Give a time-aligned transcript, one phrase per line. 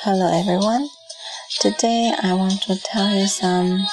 [0.00, 0.88] Hello everyone.
[1.60, 3.86] Today I want to tell you some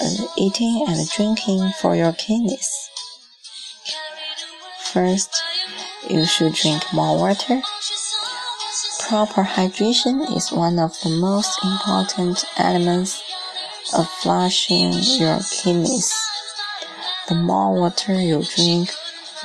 [0.00, 2.70] uh, eating and drinking for your kidneys.
[4.92, 5.42] First,
[6.08, 7.60] you should drink more water.
[9.08, 13.24] Proper hydration is one of the most important elements
[13.92, 16.14] of flushing your kidneys.
[17.28, 18.90] The more water you drink,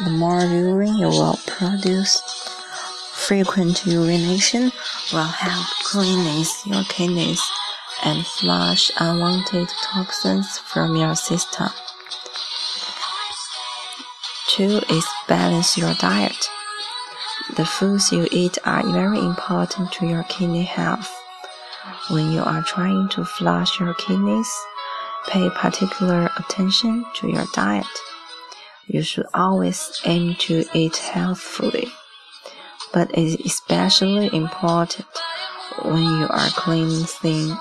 [0.03, 2.21] the more urine you will produce.
[3.29, 4.71] Frequent urination
[5.13, 7.39] will help cleanse your kidneys
[8.03, 11.69] and flush unwanted toxins from your system.
[14.47, 16.49] Two is balance your diet.
[17.55, 21.15] The foods you eat are very important to your kidney health.
[22.09, 24.51] When you are trying to flush your kidneys,
[25.27, 27.85] pay particular attention to your diet.
[28.87, 31.91] You should always aim to eat healthfully
[32.93, 35.05] but is especially important
[35.83, 37.57] when you are cleansing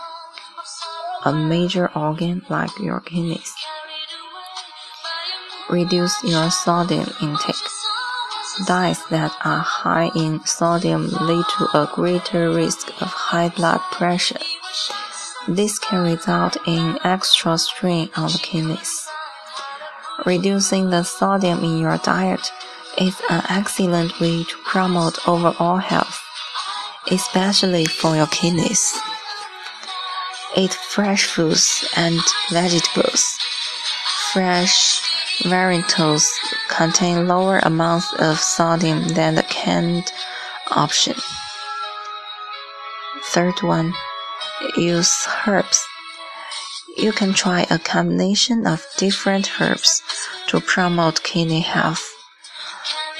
[1.24, 3.52] a major organ like your kidneys.
[5.68, 7.54] Reduce your sodium intake.
[8.66, 14.40] Diets that are high in sodium lead to a greater risk of high blood pressure.
[15.46, 19.06] This can result in extra strain on the kidneys.
[20.26, 22.50] Reducing the sodium in your diet
[23.00, 26.20] is an excellent way to promote overall health,
[27.10, 28.92] especially for your kidneys.
[30.56, 33.38] Eat fresh foods and vegetables.
[34.32, 35.00] Fresh
[35.44, 36.32] varieties
[36.68, 40.10] contain lower amounts of sodium than the canned
[40.72, 41.14] option.
[43.26, 43.94] Third one,
[44.76, 45.84] use herbs.
[46.96, 50.02] You can try a combination of different herbs
[50.48, 52.17] to promote kidney health.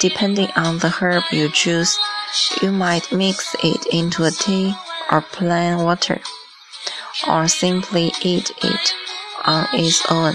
[0.00, 1.98] Depending on the herb you choose,
[2.62, 4.74] you might mix it into a tea
[5.10, 6.20] or plain water,
[7.28, 8.94] or simply eat it
[9.44, 10.34] on its own.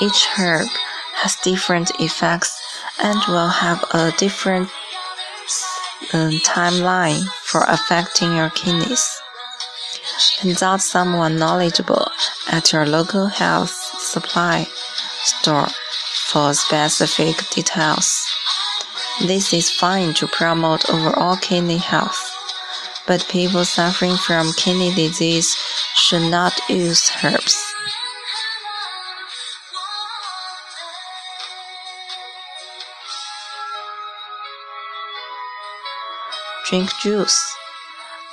[0.00, 0.68] Each herb
[1.16, 2.58] has different effects
[3.02, 4.70] and will have a different
[6.14, 9.20] um, timeline for affecting your kidneys.
[10.38, 12.08] Consult someone knowledgeable
[12.50, 14.66] at your local health supply
[15.22, 15.68] store
[16.26, 18.21] for specific details.
[19.20, 22.18] This is fine to promote overall kidney health,
[23.06, 25.54] but people suffering from kidney disease
[25.94, 27.62] should not use herbs.
[36.66, 37.54] Drink juice.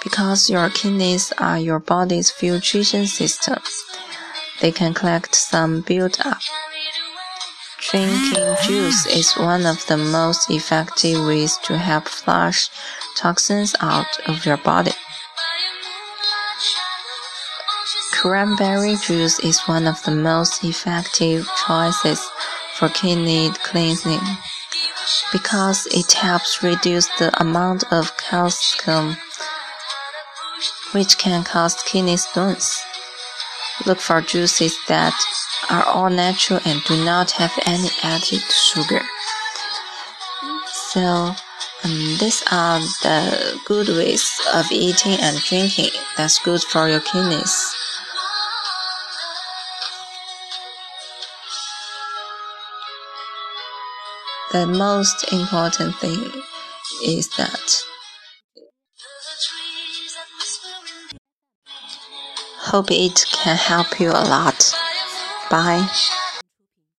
[0.02, 3.58] Because your kidneys are your body's filtration system,
[4.62, 6.40] they can collect some build-up
[7.82, 12.70] Drinking juice is one of the most effective ways to help flush
[13.16, 14.92] toxins out of your body.
[18.12, 22.20] Cranberry juice is one of the most effective choices
[22.76, 24.20] for kidney cleansing
[25.32, 29.16] because it helps reduce the amount of calcium
[30.92, 32.84] which can cause kidney stones.
[33.86, 35.14] Look for juices that
[35.70, 39.02] are all natural and do not have any added sugar.
[40.92, 41.36] So,
[41.84, 47.76] um, these are the good ways of eating and drinking that's good for your kidneys.
[54.52, 56.42] The most important thing
[57.06, 57.84] is that
[62.58, 64.74] hope it can help you a lot.
[65.50, 66.29] Bye.